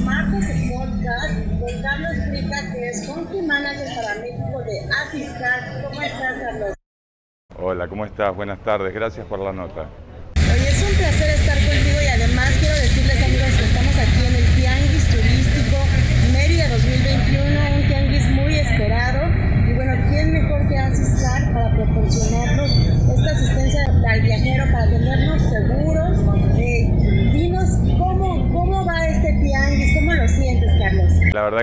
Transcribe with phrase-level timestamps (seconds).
[0.00, 5.82] martes el podcast con Carlos Frica, que es Country Manager para México de Afiscar.
[5.84, 6.74] ¿Cómo estás, Carlos?
[7.56, 8.34] Hola, ¿cómo estás?
[8.34, 9.88] Buenas tardes, gracias por la nota.
[10.36, 14.34] Hoy es un placer estar contigo y además quiero decirles, amigos, que estamos aquí en
[14.36, 14.47] el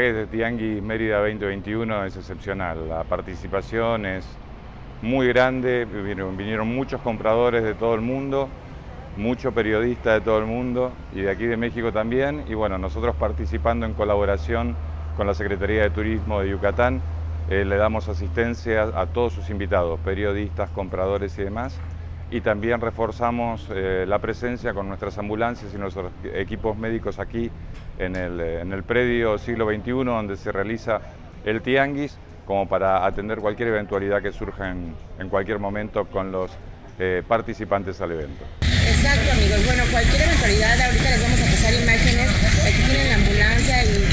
[0.05, 2.87] Este Tianguis Mérida 2021 es excepcional.
[2.87, 4.23] La participación es
[5.01, 8.47] muy grande, vinieron, vinieron muchos compradores de todo el mundo,
[9.17, 12.45] muchos periodistas de todo el mundo y de aquí de México también.
[12.47, 14.75] Y bueno, nosotros participando en colaboración
[15.17, 17.01] con la Secretaría de Turismo de Yucatán,
[17.49, 21.79] eh, le damos asistencia a todos sus invitados, periodistas, compradores y demás.
[22.31, 27.51] Y también reforzamos eh, la presencia con nuestras ambulancias y nuestros equipos médicos aquí
[27.99, 31.01] en el, en el predio siglo XXI donde se realiza
[31.45, 36.51] el Tianguis como para atender cualquier eventualidad que surja en, en cualquier momento con los
[36.97, 38.45] eh, participantes al evento.
[38.61, 39.65] Exacto, amigos.
[39.65, 42.29] Bueno, cualquier eventualidad, ahorita les vamos a pasar imágenes.
[42.63, 44.04] Aquí tienen la ambulancia y,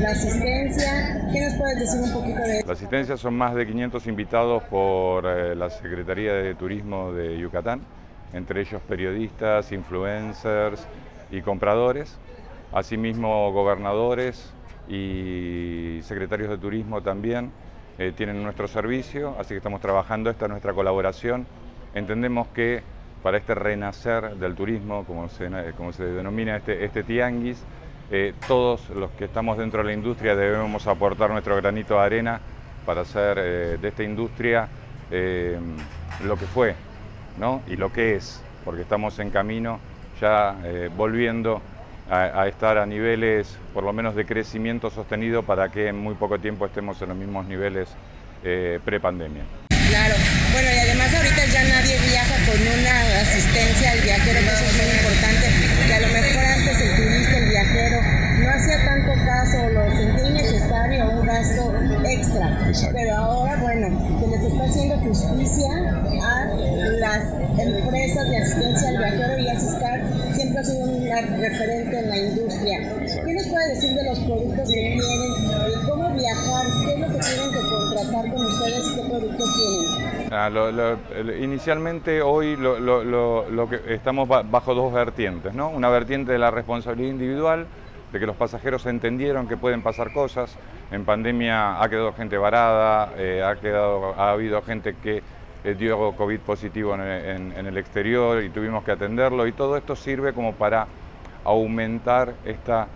[0.00, 1.28] la asistencia?
[1.32, 5.26] ¿Qué nos puedes decir un poquito de La asistencia son más de 500 invitados por
[5.26, 7.80] eh, la Secretaría de Turismo de Yucatán,
[8.32, 10.86] entre ellos periodistas, influencers
[11.30, 12.16] y compradores,
[12.72, 14.52] asimismo gobernadores
[14.88, 17.50] y secretarios de turismo también
[17.98, 21.46] eh, tienen nuestro servicio, así que estamos trabajando, esta es nuestra colaboración.
[21.94, 22.82] Entendemos que
[23.22, 27.64] para este renacer del turismo, como se, como se denomina este, este tianguis,
[28.10, 32.40] eh, todos los que estamos dentro de la industria debemos aportar nuestro granito de arena
[32.86, 34.66] para hacer eh, de esta industria
[35.10, 35.58] eh,
[36.24, 36.74] lo que fue
[37.38, 37.60] ¿no?
[37.66, 39.78] y lo que es, porque estamos en camino
[40.20, 40.56] ya
[40.96, 41.62] volviendo
[42.10, 46.40] a, estar a niveles por lo menos de crecimiento sostenido para que en muy poco
[46.40, 47.88] tiempo estemos en los mismos niveles
[48.42, 49.44] pre-pandemia.
[49.88, 50.14] Claro,
[50.52, 54.76] bueno y además ahorita ya nadie viaja con una asistencia al viajero, que eso es
[54.76, 55.46] muy importante,
[55.86, 57.27] que a lo mejor antes el turista,
[57.72, 58.00] viajero,
[58.40, 61.72] no hacía tanto caso, lo sentía innecesario, un gasto
[62.04, 62.96] extra, Exacto.
[62.96, 65.68] pero ahora bueno, se les está haciendo justicia
[66.22, 66.44] a
[67.00, 67.22] las
[67.58, 70.00] empresas de asistencia al viajero y Asiscar
[70.32, 72.78] siempre ha sido un referente en la industria.
[73.24, 75.86] ¿Qué nos puede decir de los productos que tienen?
[75.88, 76.66] ¿Cómo viajar?
[76.84, 80.17] ¿Qué es lo que tienen que contratar con ustedes y qué productos tienen?
[80.30, 80.50] Ah,
[81.40, 85.70] inicialmente hoy lo, que estamos bajo dos vertientes, ¿no?
[85.70, 87.66] Una vertiente de la responsabilidad individual,
[88.12, 90.56] de que los pasajeros entendieron que pueden pasar cosas.
[90.90, 95.22] En pandemia ha quedado gente varada, eh, ha, quedado, ha habido gente que
[95.64, 100.32] eh, dio COVID positivo en, el exterior y tuvimos que atenderlo y todo esto sirve
[100.32, 100.86] como para
[101.44, 102.88] aumentar esta,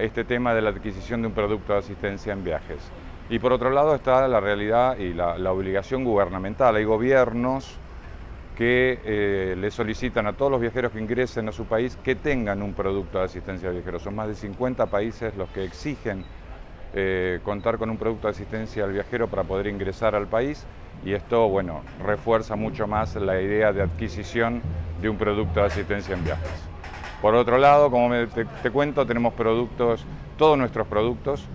[0.00, 2.90] este tema de la adquisición de un producto de asistencia en viajes.
[3.28, 6.76] Y por otro lado está la realidad y la, obligación gubernamental.
[6.76, 7.78] Hay gobiernos
[8.56, 12.62] que eh, le solicitan a todos los viajeros que ingresen a su país que tengan
[12.62, 14.02] un producto de asistencia de viajeros.
[14.02, 16.24] Son más de 50 países los que exigen
[16.94, 20.66] eh, contar con un producto de asistencia al viajero para poder ingresar al país
[21.04, 24.60] y esto, bueno, refuerza mucho más la idea de adquisición
[25.00, 26.50] de un producto de asistencia en viajes.
[27.22, 30.04] Por otro lado, como te, cuento, tenemos productos,
[30.36, 31.46] todos nuestros productos.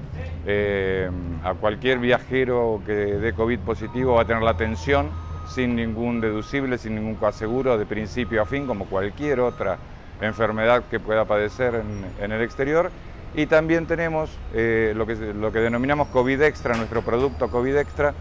[0.50, 1.10] Eh,
[1.44, 5.10] a cualquier viajero que dé COVID positivo va a tener la atención
[5.46, 9.78] sin ningún deducible, sin ningún coaseguro, de principio a fin, como cualquier otra
[10.22, 11.84] enfermedad que pueda padecer
[12.22, 12.92] en, el exterior.
[13.36, 18.14] Y también tenemos eh, lo, que, lo que denominamos COVID Extra, nuestro producto COVID Extra,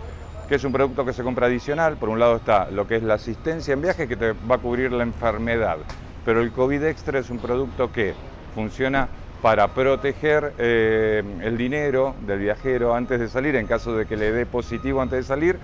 [0.49, 1.97] que es un producto que se compra adicional.
[1.97, 4.59] Por un lado está lo que es la asistencia en viaje, que te va a
[4.59, 5.77] cubrir la enfermedad.
[6.25, 8.15] Pero el COVID Extra es un producto que
[8.53, 9.09] funciona
[9.43, 14.33] para proteger eh, el dinero del viajero antes de salir, en caso de que le
[14.33, 15.59] dé positivo antes de salir,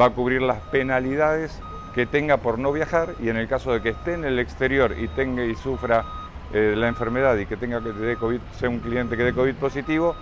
[0.00, 1.60] va a cubrir las penalidades
[1.94, 4.94] que tenga por no viajar y en el caso de que esté en el exterior
[4.98, 6.04] y tenga y sufra
[6.52, 9.54] eh, la enfermedad y que tenga que dé COVID, sea un cliente que dé COVID
[9.54, 10.14] positivo,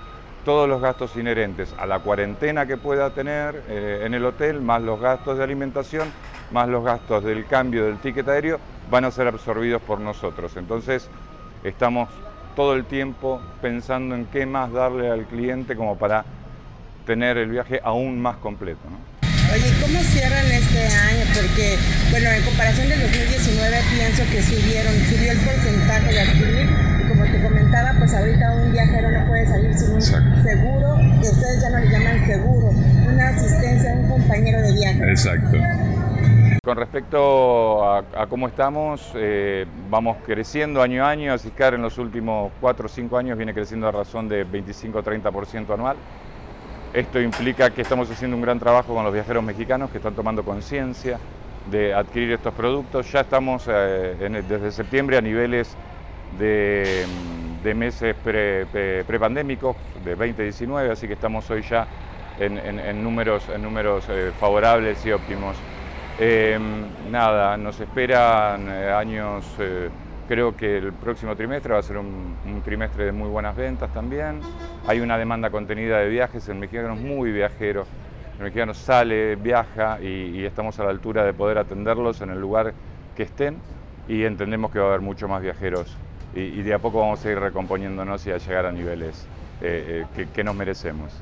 [0.45, 4.83] todos los gastos inherentes a la cuarentena que pueda tener eh, en el hotel, más
[4.83, 6.13] los gastos de alimentación,
[6.51, 8.59] más los gastos del cambio del ticket aéreo,
[8.91, 10.57] van a ser absorbidos por nosotros.
[10.57, 11.09] Entonces,
[11.65, 12.09] estamos
[12.55, 16.25] todo el tiempo pensando en qué más darle al cliente como para
[17.07, 18.81] tener el viaje aún más completo.
[18.91, 19.13] ¿no?
[19.53, 21.25] Oye, ¿cómo cierran este año?
[21.35, 21.77] Porque,
[22.11, 26.69] bueno, en comparación del 2019 pienso que subieron, subió el porcentaje de adquirir
[27.05, 30.43] y como te comentaba, pues ahorita un viajero no puede salir sin un Exacto.
[30.43, 35.11] seguro, que ustedes ya no le llaman seguro, una asistencia, un compañero de viaje.
[35.11, 35.59] Exacto.
[36.65, 41.33] Con respecto a, cómo estamos, eh, vamos creciendo año a año.
[41.33, 45.97] Asiscar en los últimos 4 o 5 años viene creciendo a razón de 25-30% anual.
[46.95, 50.45] Esto implica que estamos haciendo un gran trabajo con los viajeros mexicanos que están tomando
[50.45, 51.19] conciencia
[51.69, 53.11] de adquirir estos productos.
[53.11, 55.77] Ya estamos eh, desde septiembre a niveles
[56.39, 57.05] de,
[57.75, 58.15] meses
[59.05, 59.75] prepandémicos,
[60.05, 61.89] de 2019, así que estamos hoy ya
[62.39, 65.57] en, números, en números eh, favorables y óptimos.
[66.25, 69.89] Em, nada, nos esperan eh, años, eh,
[70.29, 74.41] creo que el próximo trimestre va a ser un, trimestre de muy buenas ventas también.
[74.87, 77.87] Hay una demanda contenida de viajes, el mexicano es muy viajero,
[78.39, 82.73] el mexicano sale, viaja y, estamos a la altura de poder atenderlos en el lugar
[83.17, 83.57] que estén
[84.07, 85.97] y entendemos que va a haber mucho más viajeros
[86.37, 89.27] y, de a poco vamos a ir recomponiéndonos y a llegar a niveles
[89.61, 91.21] eh, que nos merecemos.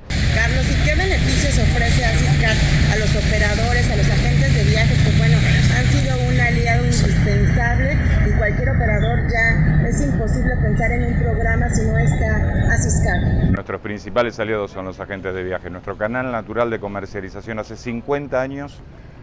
[0.51, 2.57] Carlos, ¿y qué beneficios ofrece Asiscar
[2.93, 5.37] a los operadores, a los agentes de viajes que, bueno,
[5.77, 11.71] han sido un aliado indispensable y cualquier operador ya es imposible pensar en un programa
[11.71, 13.21] si no está Asiscar?
[13.53, 15.71] Nuestros principales aliados son los agentes de viajes.
[15.71, 18.83] Nuestro canal natural de comercialización hace 50 años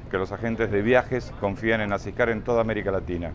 [0.10, 3.32] que los agentes de viajes confían en Asiscar en toda América Latina.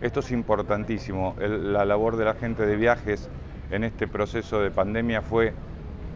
[0.00, 1.36] Esto es importantísimo.
[1.38, 3.28] la labor del agente de viajes
[3.70, 5.52] en este proceso de pandemia fue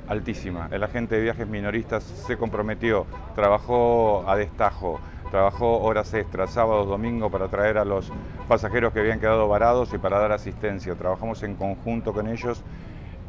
[0.08, 0.68] altísima.
[0.70, 5.00] El agente de viajes minoristas se comprometió, trabajó a destajo,
[5.30, 8.10] trabajó horas extras, sábados, domingos para traer a los
[8.48, 10.94] pasajeros que habían quedado varados y para dar asistencia.
[10.94, 12.62] Trabajamos en conjunto con ellos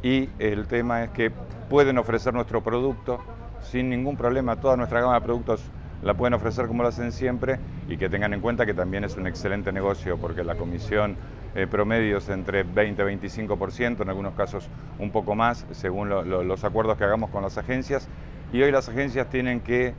[0.02, 3.20] y el tema es que pueden ofrecer nuestro producto
[3.60, 4.56] sin ningún problema.
[4.56, 5.62] Toda nuestra gama de productos
[6.02, 7.58] la pueden ofrecer como lo hacen siempre
[7.88, 11.16] y que tengan en cuenta que también es un excelente negocio porque la comisión
[11.54, 14.68] eh, promedios entre 20 y 25%, en algunos casos
[14.98, 18.08] un poco más, según los acuerdos que hagamos con las agencias.
[18.52, 19.94] Y hoy las agencias tienen que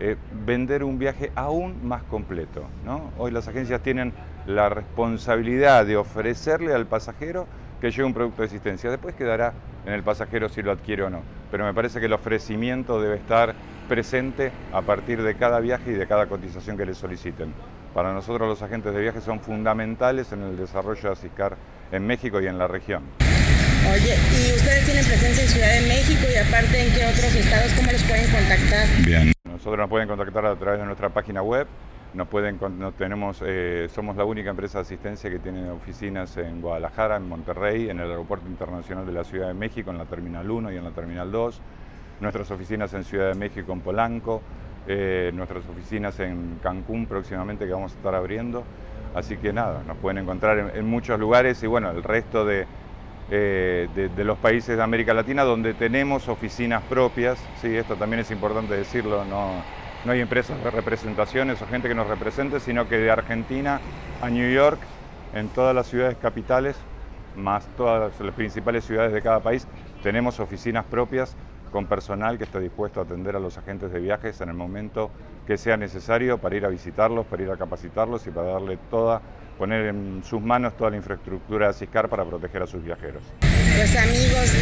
[0.00, 2.64] eh, vender un viaje aún más completo.
[2.84, 3.10] ¿no?
[3.18, 4.12] Hoy las agencias tienen
[4.46, 7.46] la responsabilidad de ofrecerle al pasajero
[7.80, 8.90] que lleve un producto de existencia.
[8.90, 9.52] Después quedará
[9.86, 11.22] en el pasajero si lo adquiere o no.
[11.50, 13.54] Pero me parece que el ofrecimiento debe estar
[13.88, 17.52] presente a partir de cada viaje y de cada cotización que le soliciten.
[17.92, 21.56] Para nosotros los agentes de viaje son fundamentales en el desarrollo de ASICAR
[21.92, 23.04] en México y en la región.
[23.92, 27.72] Oye, ¿y ustedes tienen presencia en Ciudad de México y aparte en qué otros estados?
[27.74, 28.88] ¿Cómo los pueden contactar?
[29.04, 29.32] Bien.
[29.44, 31.66] Nosotros nos pueden contactar a través de nuestra página web.
[32.14, 32.28] Nos
[32.96, 37.90] tenemos, eh, somos la única empresa de asistencia que tiene oficinas en Guadalajara, en Monterrey,
[37.90, 40.84] en el Aeropuerto Internacional de la Ciudad de México, en la Terminal 1 y en
[40.84, 41.60] la Terminal 2.
[42.20, 44.42] Nuestras oficinas en Ciudad de México, en Polanco
[44.86, 48.64] eh, nuestras oficinas en Cancún próximamente que vamos a estar abriendo.
[49.14, 52.66] Así que nada, nos pueden encontrar en, muchos lugares y bueno, el resto eh,
[53.30, 58.30] de, de, los países de América Latina donde tenemos oficinas propias, sí, esto también es
[58.30, 59.62] importante decirlo, no,
[60.04, 63.80] no hay empresas de representaciones o gente que nos represente, sino que de Argentina
[64.20, 64.78] a New York,
[65.34, 66.76] en todas las ciudades capitales,
[67.36, 69.66] más todas las principales ciudades de cada país,
[70.02, 71.36] tenemos oficinas propias
[71.72, 75.10] con personal que esté dispuesto a atender a los agentes de viajes en el momento
[75.44, 79.20] que sea necesario para ir a visitarlos, para ir a capacitarlos y para darle toda,
[79.58, 83.24] poner en sus manos toda la infraestructura de CISCAR para proteger a sus viajeros.
[83.40, 84.54] Pues amigos,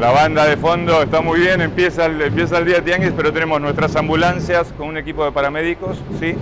[0.00, 3.60] La banda de fondo está muy bien, empieza el, empieza el día tianguis, pero tenemos
[3.60, 6.34] nuestras ambulancias con un equipo de paramédicos, ¿sí?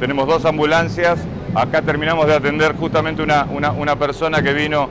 [0.00, 1.20] Tenemos dos ambulancias.
[1.54, 4.88] Acá terminamos de atender justamente una, persona que vino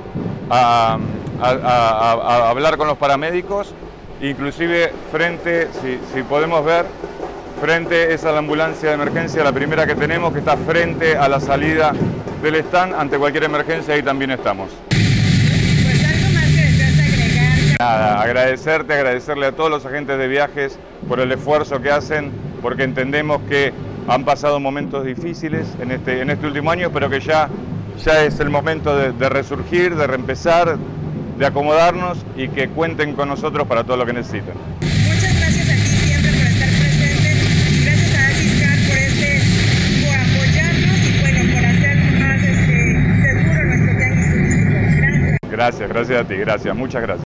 [0.49, 0.97] a,
[1.41, 3.73] hablar con los paramédicos.
[4.21, 6.85] Inclusive frente, si, si podemos ver,
[7.59, 11.27] frente es a la ambulancia de emergencia, la primera que tenemos, que está frente a
[11.27, 11.91] la salida
[12.41, 12.93] del stand.
[12.93, 14.69] Ante cualquier emergencia ahí también estamos.
[17.85, 22.31] Nada, agradecerte, agradecerle a todos los agentes de viajes por el esfuerzo que hacen,
[22.63, 23.73] porque entendemos que
[24.07, 27.47] han pasado momentos difíciles en este, en este último año, pero que ya,
[28.03, 30.77] ya es el momento de, resurgir, de reempezar,
[31.37, 34.55] de acomodarnos y que cuenten con nosotros para todo lo que necesiten.
[34.81, 39.41] Muchas gracias a ti siempre por estar presente, gracias a Asiscar por, este,
[40.01, 42.77] por apoyarnos y bueno, por hacer más este,
[43.21, 44.71] seguro nuestro viaje turístico.
[44.71, 45.49] Gracias.
[45.51, 47.24] Gracias, gracias a ti, gracias, muchas gracias.